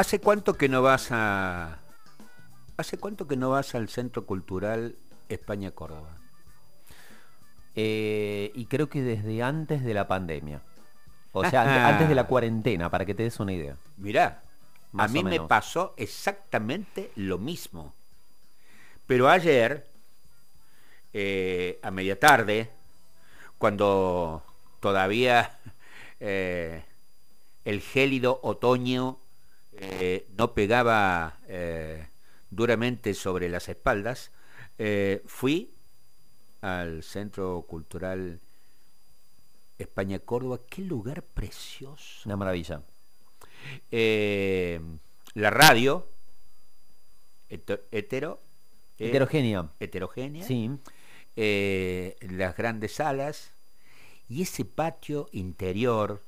[0.00, 1.78] ¿Hace cuánto que no vas a...
[2.78, 4.96] ¿Hace cuánto que no vas al Centro Cultural
[5.28, 6.16] España Córdoba?
[7.74, 10.62] Eh, y creo que desde antes de la pandemia.
[11.32, 13.76] O sea, antes de la cuarentena, para que te des una idea.
[13.98, 14.42] Mirá,
[14.96, 17.92] a mí me pasó exactamente lo mismo.
[19.06, 19.86] Pero ayer,
[21.12, 22.70] eh, a media tarde,
[23.58, 24.42] cuando
[24.80, 25.58] todavía
[26.20, 26.84] eh,
[27.66, 29.18] el gélido otoño
[29.80, 31.40] eh, no pegaba
[32.50, 34.32] duramente sobre las espaldas,
[35.26, 35.74] fui
[36.60, 38.40] al Centro Cultural
[39.78, 40.60] España Córdoba.
[40.68, 42.22] Qué lugar precioso.
[42.26, 42.82] Una maravilla.
[43.90, 44.80] Eh,
[45.34, 46.08] la radio,
[47.48, 48.42] hetero,
[48.98, 49.70] eh, heterogénea.
[49.80, 50.44] Heterogénea.
[50.44, 50.70] Sí.
[51.36, 53.52] Eh, las grandes salas
[54.28, 56.22] y ese patio interior.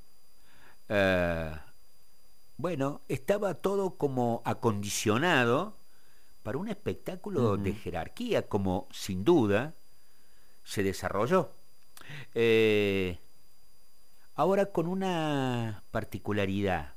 [2.56, 5.77] Bueno, estaba todo como acondicionado
[6.42, 9.75] para un espectáculo de jerarquía, como sin duda
[10.64, 11.53] se desarrolló.
[14.34, 16.95] ahora con una particularidad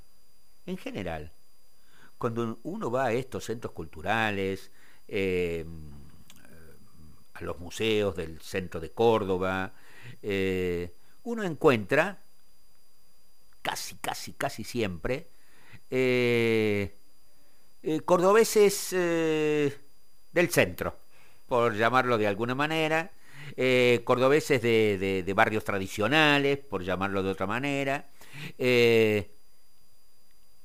[0.65, 1.31] en general.
[2.17, 4.71] Cuando uno va a estos centros culturales,
[5.07, 5.91] em,
[7.33, 9.73] a los museos del centro de Córdoba,
[10.21, 12.21] eh, uno encuentra,
[13.61, 15.29] casi, casi, casi siempre,
[15.89, 16.95] eh,
[17.83, 20.97] eh, cordobeses del centro,
[21.47, 23.11] por llamarlo de alguna manera,
[24.03, 28.09] cordobeses de, barrios tradicionales, por llamarlo de otra manera,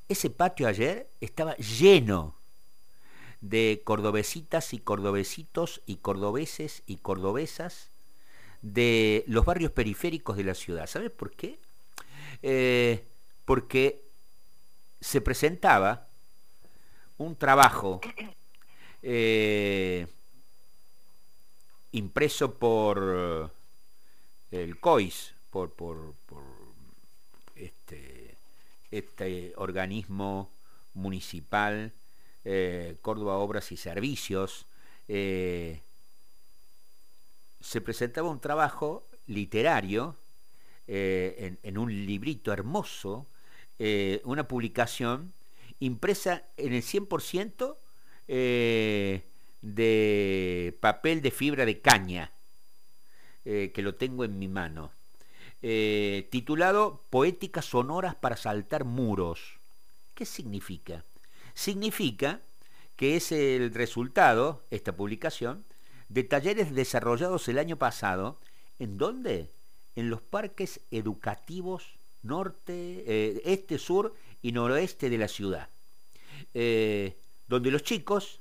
[0.08, 2.40] ese patio ayer estaba lleno
[3.40, 7.90] de cordobesitas y cordobesitos y cordobeses y cordobesas
[8.62, 10.86] de los barrios periféricos de la ciudad.
[10.86, 11.58] ¿Sabes por qué?
[12.42, 13.04] Eh,
[13.44, 14.09] porque
[15.00, 16.08] se presentaba
[17.18, 18.00] un trabajo
[19.02, 20.06] eh,
[21.92, 23.52] impreso por
[24.50, 25.74] el COIS, por,
[27.54, 28.36] este,
[28.90, 30.50] este organismo
[30.94, 31.92] municipal,
[32.44, 34.66] eh, Córdoba Obras y Servicios,
[35.08, 35.80] eh,
[37.60, 40.16] se presentaba un trabajo literario
[40.86, 43.28] en, un librito hermoso,
[44.24, 45.32] una publicación
[45.78, 47.76] impresa en el 100%
[49.62, 52.32] de papel de fibra de caña,
[53.44, 54.92] que lo tengo en mi mano.
[55.62, 59.60] Eh, titulado Poéticas sonoras para saltar muros.
[60.14, 61.04] ¿Qué significa?
[61.52, 62.40] Significa
[62.96, 65.64] que es el resultado, esta publicación,
[66.08, 68.40] de talleres desarrollados el año pasado.
[68.78, 69.50] ¿En dónde?
[69.96, 75.68] En los parques educativos norte, eh, este, sur y noroeste de la ciudad.
[76.54, 77.16] Eh,
[77.46, 78.40] donde los chicos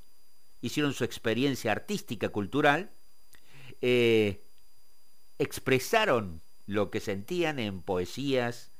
[0.62, 2.92] hicieron su experiencia artística, cultural,
[5.40, 8.72] expresaron lo que sentían en poesías,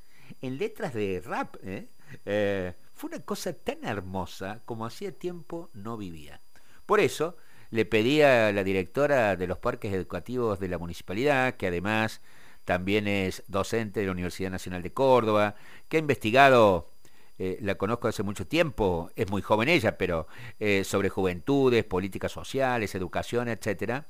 [0.42, 1.56] en letras de rap.
[1.64, 1.90] ¿eh?
[2.26, 6.40] Eh, fue una cosa tan hermosa como hacía tiempo no vivía.
[6.86, 7.38] Por eso
[7.72, 12.22] le pedí a la directora de los parques educativos de la municipalidad, que además
[12.70, 15.56] también es docente de la Universidad Nacional de Córdoba,
[15.88, 16.92] que ha investigado
[17.40, 20.28] eh, la conozco hace mucho tiempo, es muy joven ella, pero
[20.60, 24.06] eh, sobre juventudes, políticas sociales, educación, etcétera.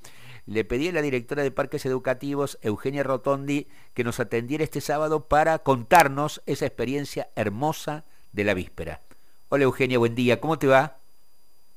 [0.45, 5.29] Le pedí a la directora de Parques Educativos, Eugenia Rotondi, que nos atendiera este sábado
[5.29, 8.03] para contarnos esa experiencia hermosa
[8.33, 8.99] de la víspera.
[9.47, 10.97] Hola Eugenia, buen día, ¿cómo te va?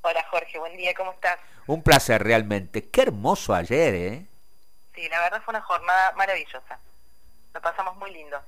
[0.00, 1.36] Hola Jorge, buen día, ¿cómo estás?
[1.68, 2.82] Un placer realmente.
[2.82, 4.31] Qué hermoso ayer, ¿eh?
[4.94, 6.78] Sí, la verdad fue una jornada maravillosa.
[7.54, 8.40] Lo pasamos muy lindo.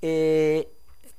[0.00, 0.68] Eh,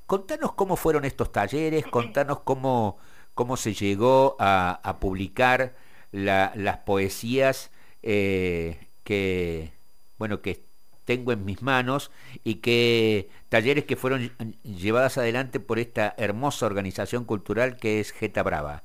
[0.06, 3.00] Contanos cómo fueron estos talleres, contanos cómo,
[3.34, 5.74] cómo se llegó a, publicar
[6.12, 7.72] las poesías
[8.02, 9.74] eh, que,
[10.18, 10.64] bueno, que
[11.06, 12.12] tengo en mis manos
[12.44, 18.44] y que talleres que fueron llevadas adelante por esta hermosa organización cultural que es Geta
[18.44, 18.84] Brava.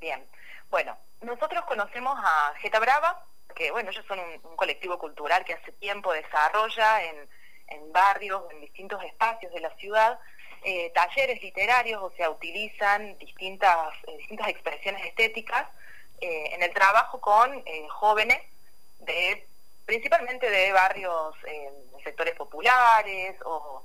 [0.00, 0.26] Bien,
[0.70, 5.72] bueno, nosotros conocemos a Geta Brava, que bueno, ellos son un colectivo cultural que hace
[5.72, 7.28] tiempo desarrolla en
[7.68, 10.18] en barrios, en distintos espacios de la ciudad,
[10.64, 15.66] eh, talleres literarios, o sea, utilizan distintas, eh, distintas expresiones estéticas
[16.20, 18.40] eh, en el trabajo con jóvenes
[19.00, 19.46] de
[19.86, 23.84] principalmente de barrios, de sectores populares o,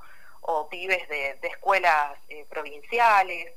[0.69, 2.17] pibes de, escuelas
[2.49, 3.53] provinciales.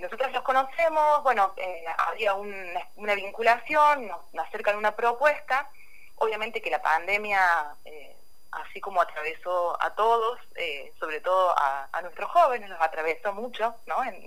[0.00, 1.54] Nosotros los conocemos, bueno,
[1.98, 5.68] había una, vinculación, nos, acercan una propuesta,
[6.16, 7.74] obviamente que la pandemia
[8.62, 14.02] así como atravesó a todos, eh, sobre todo a, nuestros jóvenes, los atravesó mucho, ¿no?
[14.04, 14.24] En,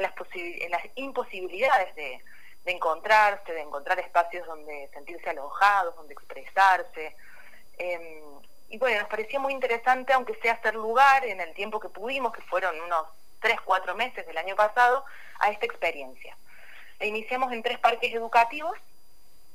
[0.00, 2.20] las, en las imposibilidades de,
[2.64, 7.16] encontrarse, de encontrar espacios donde sentirse alojados, donde expresarse.
[7.76, 8.22] Em,
[8.68, 12.32] y bueno, nos parecía muy interesante, aunque sea hacer lugar en el tiempo que pudimos,
[12.32, 13.06] que fueron unos
[13.42, 15.04] tres, cuatro meses del año pasado,
[15.40, 16.36] a esta experiencia.
[16.98, 18.78] E iniciamos en tres parques educativos,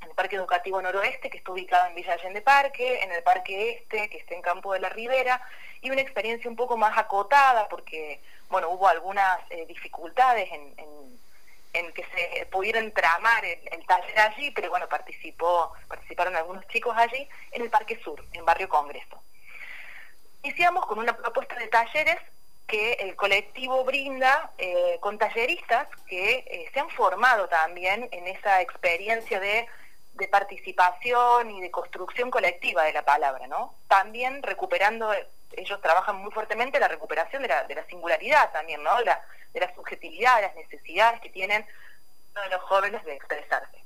[0.02, 3.72] en el Parque Educativo Noroeste, que está ubicado en Villa Allende Parque, en el Parque
[3.72, 5.42] Este, que está en Campo de la Ribera,
[5.82, 10.76] y una experiencia un poco más acotada, porque, bueno, hubo algunas eh, dificultades en,
[11.94, 17.62] que se pudieran tramar el, taller allí, pero bueno, participó, participaron algunos chicos allí, en
[17.62, 19.22] el Parque Sur, en Barrio Congreso.
[20.44, 22.18] Iniciamos con una propuesta de talleres
[22.68, 28.62] que el colectivo brinda eh, con talleristas que eh, se han formado también en esa
[28.62, 29.68] experiencia de,
[30.32, 33.76] participación y de construcción colectiva de la palabra, ¿no?
[33.88, 35.14] También recuperando,
[35.52, 39.00] ellos trabajan muy fuertemente la recuperación de la, de la singularidad también, ¿no?
[39.02, 39.22] La,
[39.54, 41.66] de la subjetividad, de las necesidades que tienen
[42.50, 43.78] los jóvenes de expresarse.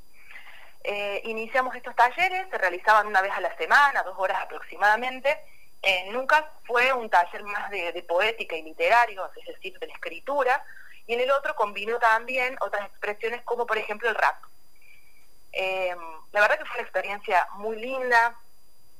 [0.83, 5.37] Eh, iniciamos estos talleres, se realizaban una vez a la semana, dos horas aproximadamente,
[5.83, 10.63] eh, nunca fue un taller más de, poética y literario, es decir, de la escritura,
[11.07, 14.35] y en el otro combinó también otras expresiones como por ejemplo el rap.
[15.53, 15.95] Eh,
[16.31, 18.37] la verdad que fue una experiencia muy linda,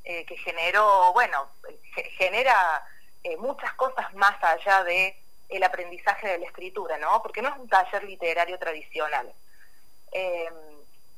[0.04, 1.50] eh, que generó, bueno,
[2.18, 2.84] genera
[3.38, 5.16] muchas cosas más allá de
[5.50, 7.22] el aprendizaje de la escritura, ¿no?
[7.22, 9.32] Porque no es un taller literario tradicional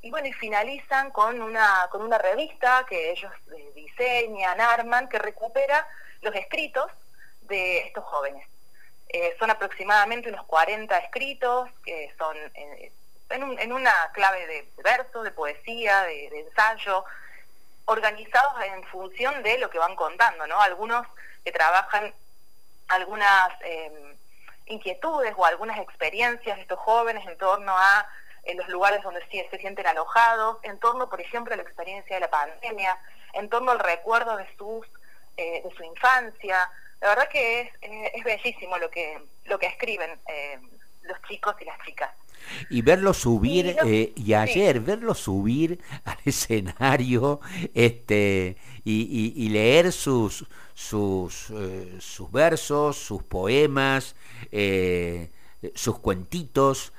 [0.03, 5.17] y bueno, y finalizan con una, con una revista que ellos eh, diseñan, arman, que
[5.17, 5.87] recupera
[6.21, 6.91] los escritos
[7.43, 8.45] de estos jóvenes.
[9.07, 12.91] Eh, son aproximadamente unos 40 escritos, que son eh,
[13.29, 17.05] en, una clave de, verso, de poesía, de, ensayo,
[17.85, 20.61] organizados en función de lo que van contando, ¿no?
[20.61, 21.07] Algunos
[21.45, 22.13] que trabajan
[22.89, 23.49] algunas
[24.65, 28.07] inquietudes o algunas experiencias de estos jóvenes en torno a
[28.43, 32.15] en los lugares donde sí se sienten alojados, en torno, por ejemplo, a la experiencia
[32.15, 32.97] de la pandemia,
[33.33, 34.85] en torno al recuerdo de sus
[35.35, 36.57] eh, de su infancia.
[37.01, 40.59] La verdad que es, eh, es bellísimo lo que lo que escriben eh,
[41.01, 42.11] los chicos y las chicas.
[42.69, 47.39] Y verlo subir, y, ayer verlo subir al escenario
[47.73, 51.51] este, y, leer sus, sus,
[51.99, 54.15] sus versos, sus poemas,
[55.73, 56.91] sus cuentitos,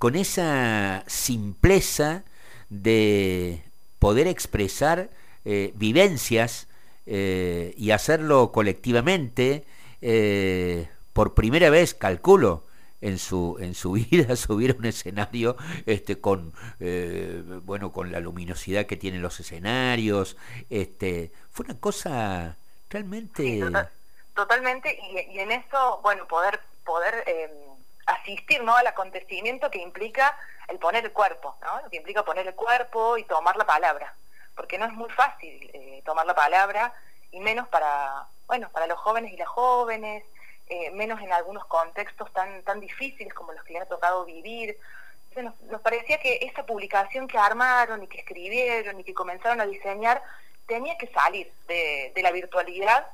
[0.00, 2.24] con esa simpleza
[2.70, 3.62] de
[3.98, 5.10] poder expresar
[5.44, 6.68] eh, vivencias
[7.04, 9.66] eh, y hacerlo colectivamente,
[10.00, 12.64] eh, por primera vez, calculo,
[13.02, 16.54] en su, en su vida subir a un escenario este, con,
[17.64, 20.38] bueno, con la luminosidad que tienen los escenarios.
[20.70, 22.56] Este, fue una cosa
[22.88, 23.60] realmente...
[24.34, 27.69] totalmente, y, y, en eso, bueno, poder, poder em,
[28.12, 28.76] asistir ¿no?
[28.76, 30.36] al acontecimiento que implica
[30.68, 31.88] el poner el cuerpo, ¿no?
[31.90, 34.14] que implica poner el cuerpo y tomar la palabra,
[34.54, 36.92] porque no es muy fácil eh, tomar la palabra
[37.32, 40.24] y menos para, bueno, para los jóvenes y las jóvenes,
[40.68, 44.76] eh, menos en algunos contextos tan, tan difíciles como los que le ha tocado vivir.
[45.36, 50.22] nos, parecía que esa publicación que armaron y que escribieron y que comenzaron a diseñar
[50.66, 53.06] tenía que salir de, de la virtualidad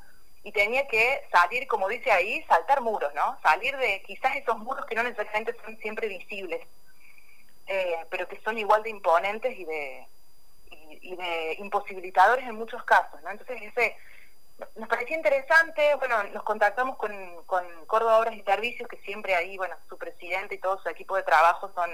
[0.47, 3.37] y tenía que salir, como dice ahí, saltar muros, ¿no?
[3.43, 6.65] Salir de quizás esos muros que no necesariamente son siempre visibles,
[7.67, 10.07] eh, pero que son igual de imponentes y de,
[11.03, 13.31] y, de imposibilitadores en muchos casos, ¿no?
[13.33, 13.61] Entonces
[14.77, 17.13] nos parecía interesante, bueno, nos contactamos con,
[17.47, 21.17] con Córdoba Obras y Servicios, que siempre ahí, bueno, su presidente y todo su equipo
[21.17, 21.91] de trabajo son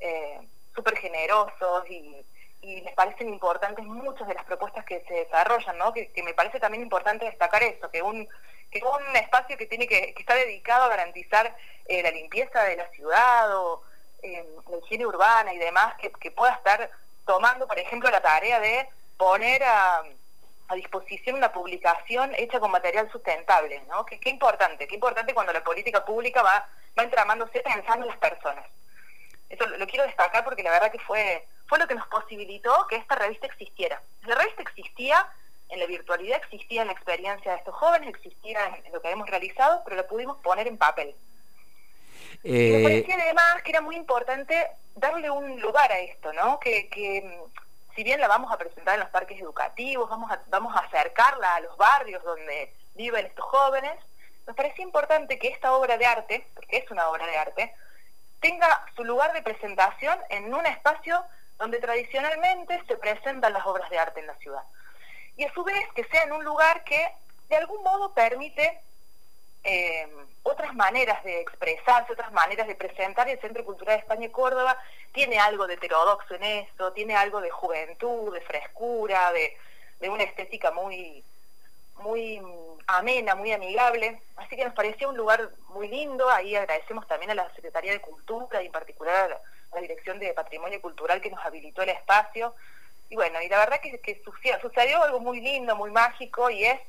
[0.00, 0.40] eh,
[0.74, 2.24] súper generosos y
[2.64, 5.92] y les parecen importantes muchas de las propuestas que se desarrollan, ¿no?
[5.92, 8.26] Que, me parece también importante destacar eso, que un,
[8.70, 11.54] que un espacio que tiene que, que está dedicado a garantizar
[11.84, 13.82] eh, la limpieza de la ciudad o
[14.22, 16.90] eh, la higiene urbana y demás, que, pueda estar
[17.26, 20.02] tomando, por ejemplo, la tarea de poner a,
[20.68, 24.06] a disposición una publicación hecha con material sustentable, ¿no?
[24.06, 26.66] Que, qué importante, qué importante cuando la política pública va,
[26.98, 28.64] va entramándose pensando en las personas.
[29.48, 32.96] Eso lo quiero destacar porque la verdad que fue fue lo que nos posibilitó que
[32.96, 34.02] esta revista existiera.
[34.22, 35.26] La revista existía
[35.70, 39.28] en la virtualidad, existía en la experiencia de estos jóvenes, existía en lo que hemos
[39.28, 41.14] realizado, pero lo pudimos poner en papel.
[42.42, 42.72] Eh...
[42.76, 46.60] Me parecía además que era muy importante darle un lugar a esto, ¿no?
[46.60, 47.40] Que, que
[47.96, 51.54] si bien la vamos a presentar en los parques educativos, vamos a, vamos a acercarla
[51.54, 53.92] a los barrios donde viven estos jóvenes,
[54.46, 57.74] nos parecía importante que esta obra de arte, porque es una obra de arte,
[58.44, 61.24] tenga su lugar de presentación en un espacio
[61.56, 64.62] donde tradicionalmente se presentan las obras de arte en la ciudad.
[65.38, 67.08] y a su vez que sea en un lugar que
[67.48, 68.80] de algún modo permite
[69.64, 70.06] eh,
[70.42, 73.26] otras maneras de expresarse, otras maneras de presentar.
[73.28, 74.76] El Centro Cultural de España y Córdoba
[75.12, 79.56] tiene algo de heterodoxo en eso, tiene algo de juventud, de frescura, de,
[80.00, 81.24] de una estética muy,
[82.02, 82.40] muy
[82.86, 84.20] amena, muy amigable.
[84.36, 86.28] Así que nos parecía un lugar muy lindo.
[86.30, 89.40] Ahí agradecemos también a la Secretaría de Cultura y en particular
[89.72, 92.54] a la Dirección de Patrimonio Cultural que nos habilitó el espacio.
[93.10, 94.22] Y bueno, y la verdad que, que
[94.60, 96.80] sucedió algo muy lindo, muy mágico y es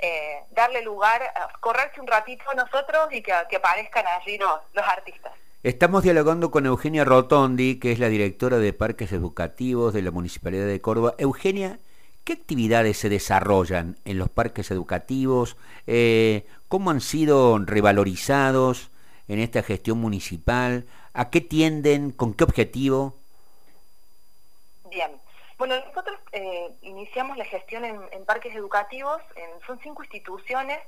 [0.00, 5.32] eh, darle lugar, a correrse un ratito nosotros y que, aparezcan allí los, los artistas.
[5.64, 10.66] Estamos dialogando con Eugenia Rotondi, que es la directora de Parques Educativos de la Municipalidad
[10.66, 11.14] de Córdoba.
[11.18, 11.80] Eugenia,
[12.28, 15.56] ¿qué actividades se desarrollan en los parques educativos?
[15.86, 18.90] Eh, ¿Cómo han sido revalorizados
[19.28, 20.84] en esta gestión municipal?
[21.14, 22.10] ¿A qué tienden?
[22.10, 23.14] ¿Con qué objetivo?
[24.90, 25.10] Bien,
[25.56, 29.22] bueno, nosotros eh, iniciamos la gestión en, parques educativos,
[29.66, 30.80] son cinco instituciones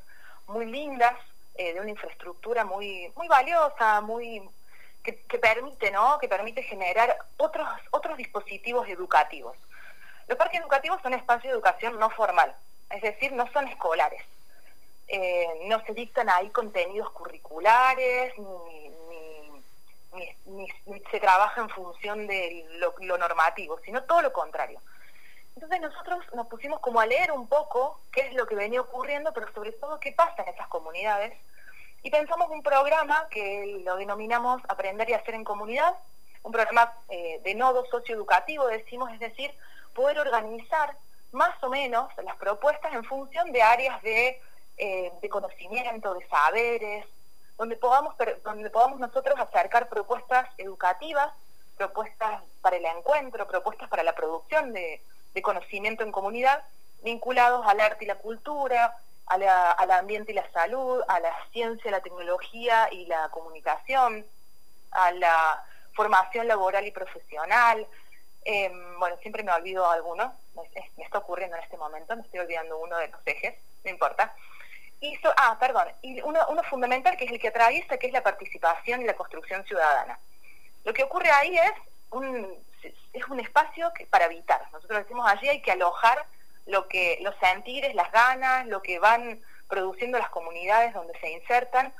[0.46, 1.14] muy lindas,
[1.54, 4.42] eh, de una infraestructura muy, muy valiosa, muy
[5.02, 6.18] que, permite, ¿no?
[6.18, 9.56] Que permite generar otros, otros dispositivos educativos.
[10.30, 12.54] Los parques educativos son espacios de educación no formal,
[12.88, 14.22] es decir, no son escolares.
[15.08, 18.32] Eh, no se dictan ahí contenidos curriculares,
[20.46, 20.68] ni,
[21.10, 24.80] se trabaja en función de lo, normativo, sino todo lo contrario.
[25.56, 29.32] Entonces nosotros nos pusimos como a leer un poco qué es lo que venía ocurriendo,
[29.32, 31.36] pero sobre todo qué pasa en esas comunidades.
[32.04, 35.92] Y pensamos un programa que lo denominamos Aprender y Hacer en Comunidad,
[36.44, 39.52] un programa eh, de nodo socioeducativo, decimos, es decir,
[39.94, 40.96] poder organizar
[41.32, 44.40] más o menos las propuestas en función de áreas de,
[44.76, 47.06] eh, de conocimiento, de saberes,
[47.60, 51.30] donde podamos, donde podamos nosotros acercar propuestas educativas,
[51.76, 55.02] propuestas para el encuentro, propuestas para la producción de,
[55.42, 56.62] conocimiento en comunidad,
[57.02, 62.00] vinculados al arte y la cultura, al ambiente y la salud, a la ciencia, la
[62.00, 64.26] tecnología y la comunicación,
[64.90, 67.86] a la formación laboral y profesional.
[68.44, 72.78] Em, bueno, siempre me olvido alguno, me, está ocurriendo en este momento, me estoy olvidando
[72.78, 73.54] uno de los ejes,
[73.84, 74.34] no importa
[75.36, 79.04] ah, perdón, y uno, fundamental que es el que atraviesa, que es la participación y
[79.04, 80.18] la construcción ciudadana.
[80.84, 81.72] Lo que ocurre ahí es
[82.10, 82.56] un,
[83.12, 84.62] es un espacio que, para habitar.
[84.72, 86.24] Nosotros decimos allí hay que alojar
[86.66, 91.92] lo que, los sentires, las ganas, lo que van produciendo las comunidades donde se insertan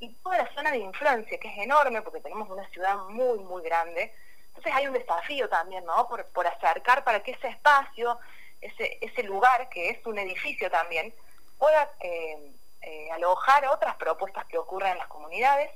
[0.00, 3.62] y toda la zona de influencia, que es enorme porque tenemos una ciudad muy, muy
[3.62, 4.12] grande.
[4.58, 6.08] Entonces hay un desafío también, ¿no?
[6.08, 8.18] Por, por acercar para que ese espacio,
[8.60, 11.14] ese, ese lugar, que es un edificio también,
[11.56, 15.70] pueda eh, eh, alojar otras propuestas que ocurren en las comunidades.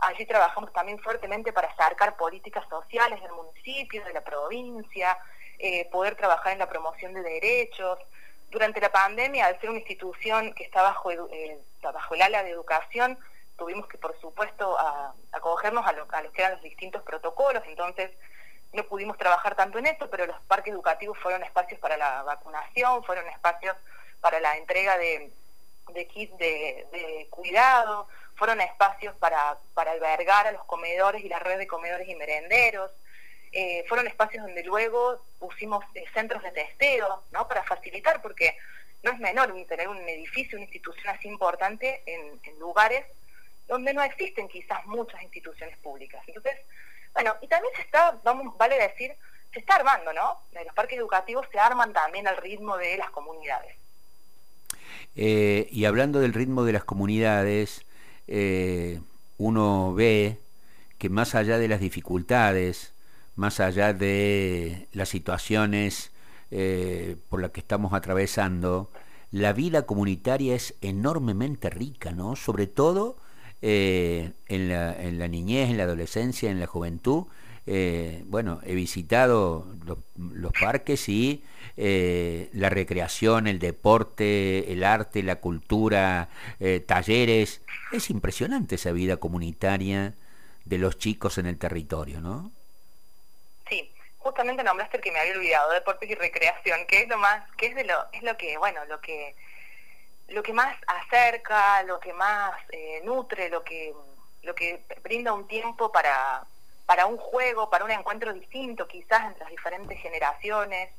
[0.00, 5.16] Allí trabajamos también fuertemente para acercar políticas sociales del municipio, de la provincia,
[5.58, 7.98] eh, poder trabajar en la promoción de derechos.
[8.50, 11.10] Durante la pandemia, al ser una institución que está bajo,
[11.80, 13.18] bajo el ala de educación,
[13.60, 14.74] tuvimos que, por supuesto,
[15.32, 18.10] acogernos a lo, a lo que eran los distintos protocolos, entonces
[18.72, 23.04] no pudimos trabajar tanto en esto, pero los parques educativos fueron espacios para la vacunación,
[23.04, 23.76] fueron espacios
[24.22, 25.30] para la entrega de,
[26.08, 32.08] kits de, cuidado, fueron espacios para, albergar a los comedores y la red de comedores
[32.08, 32.90] y merenderos,
[33.52, 37.46] eh, fueron espacios donde luego pusimos eh, centros de testeo, ¿no?
[37.46, 38.56] Para facilitar, porque
[39.02, 43.04] no es menor tener un edificio, una institución así importante en, lugares
[43.70, 46.20] donde no existen quizás muchas instituciones públicas.
[46.26, 46.56] Entonces,
[47.14, 48.20] bueno, y también se está,
[48.58, 49.12] vale decir,
[49.54, 50.38] se está armando, ¿no?
[50.64, 53.76] Los parques educativos se arman también al ritmo de las comunidades.
[55.14, 57.86] Eh, y hablando del ritmo de las comunidades,
[58.26, 59.00] eh,
[59.38, 60.38] uno ve
[60.98, 62.92] que más allá de las dificultades,
[63.36, 66.10] más allá de las situaciones
[66.50, 68.90] eh, por las que estamos atravesando,
[69.30, 72.34] la vida comunitaria es enormemente rica, ¿no?
[72.34, 73.16] Sobre todo
[73.62, 77.26] en la, en, la, niñez, en la adolescencia, en la juventud.
[78.26, 79.66] bueno, he visitado
[80.16, 81.42] los parques y
[81.82, 87.62] eh, la recreación, el deporte, el arte, la cultura, eh, talleres.
[87.90, 90.12] Es impresionante esa vida comunitaria
[90.66, 92.52] de los chicos en el territorio, ¿no?
[93.68, 97.50] Sí, justamente nombraste el que me había olvidado, deportes y recreación, que es lo más,
[97.52, 99.34] que es de lo, es lo que, bueno, lo que
[100.30, 103.94] lo que más acerca, lo que más eh, nutre, lo que
[104.42, 106.44] lo que brinda un tiempo para,
[106.86, 110.90] para un juego, para un encuentro distinto quizás entre las diferentes generaciones,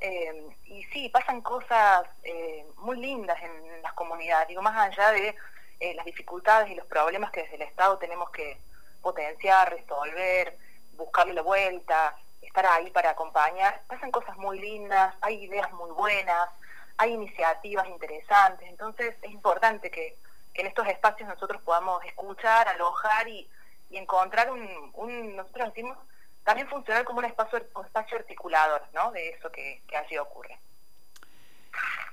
[0.00, 5.34] eh, y sí, pasan cosas eh, muy lindas en, las comunidades, digo, más allá de
[5.80, 8.58] eh, las dificultades y los problemas que desde el Estado tenemos que
[9.02, 10.56] potenciar, resolver,
[10.96, 16.48] buscarle la vuelta, estar ahí para acompañar, pasan cosas muy lindas, hay ideas muy buenas,
[16.96, 20.16] hay iniciativas interesantes, entonces es importante que,
[20.54, 23.48] en estos espacios nosotros podamos escuchar, alojar y,
[23.90, 25.96] encontrar un, nosotros decimos,
[26.42, 29.12] también funcionar como un espacio, un espacio articulador ¿no?
[29.12, 30.58] de eso que, allí ocurre.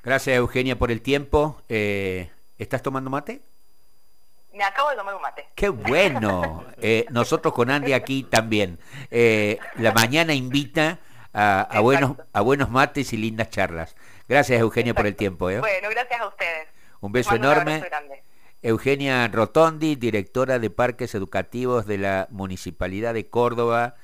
[0.03, 1.61] Gracias Eugenia por el tiempo.
[1.69, 3.41] Eh, ¿Estás tomando mate?
[4.53, 5.47] Me acabo de tomar un mate.
[5.55, 6.65] ¡Qué bueno!
[6.83, 8.79] Eh, nosotros con Andy aquí también.
[9.11, 10.97] Eh, la mañana invita
[11.33, 13.95] a, buenos, a buenos mates y lindas charlas.
[14.27, 15.45] Gracias Eugenia por el tiempo.
[15.45, 16.67] Bueno, gracias a ustedes.
[16.99, 17.83] Un beso enorme.
[18.63, 23.95] Eugenia Rotondi, directora de Parques Educativos de la Municipalidad de Córdoba,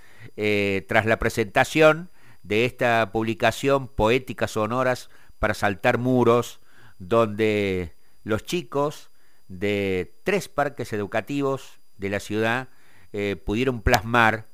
[0.87, 2.09] tras la presentación
[2.41, 6.61] de esta publicación Poéticas Sonoras para Saltar Muros,
[6.97, 7.93] donde
[8.23, 9.11] los chicos
[9.47, 12.69] de tres parques educativos de la ciudad
[13.13, 14.47] eh, pudieron plasmar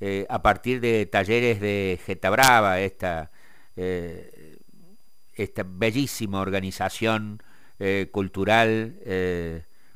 [0.00, 3.30] eh, a partir de talleres de Geta Brava, esta,
[3.76, 4.58] eh,
[5.34, 7.42] esta bellísima organización
[8.10, 8.98] cultural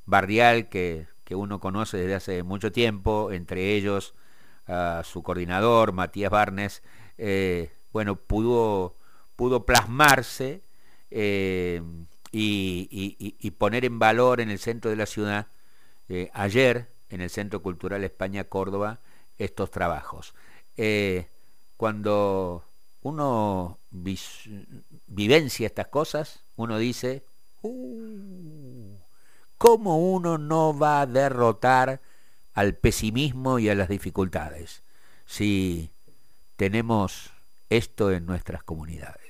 [0.06, 4.14] barrial que, que, uno conoce desde hace mucho tiempo, entre ellos
[5.02, 6.80] su coordinador, Matías Barnes,
[7.92, 8.96] bueno, pudo,
[9.34, 10.62] pudo plasmarse
[12.32, 15.48] y, poner en valor en el centro de la ciudad,
[16.08, 19.00] eh, ayer en el Centro Cultural España Córdoba,
[19.38, 20.34] estos trabajos.
[20.76, 21.28] Eh,
[21.76, 22.64] cuando
[23.02, 23.78] uno
[25.06, 27.24] vivencia estas cosas, uno dice,
[27.62, 28.96] uh,
[29.58, 32.00] ¿cómo uno no va a derrotar
[32.54, 34.82] al pesimismo y a las dificultades
[35.24, 35.90] si
[36.56, 37.32] tenemos
[37.68, 39.21] esto en nuestras comunidades?